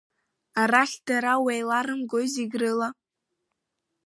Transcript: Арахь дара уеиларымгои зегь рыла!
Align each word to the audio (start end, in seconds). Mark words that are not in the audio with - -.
Арахь 0.61 0.97
дара 1.07 1.33
уеиларымгои 1.43 2.27
зегь 2.35 2.55
рыла! 2.61 2.89